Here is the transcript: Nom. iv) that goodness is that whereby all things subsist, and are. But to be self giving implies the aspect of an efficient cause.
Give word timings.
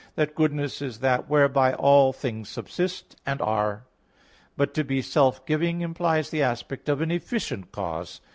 Nom. 0.01 0.07
iv) 0.07 0.15
that 0.29 0.35
goodness 0.35 0.81
is 0.81 0.97
that 1.01 1.29
whereby 1.29 1.73
all 1.75 2.11
things 2.11 2.49
subsist, 2.49 3.17
and 3.23 3.39
are. 3.39 3.83
But 4.57 4.73
to 4.73 4.83
be 4.83 4.99
self 5.03 5.45
giving 5.45 5.81
implies 5.81 6.31
the 6.31 6.41
aspect 6.41 6.89
of 6.89 7.01
an 7.01 7.11
efficient 7.11 7.71
cause. 7.71 8.19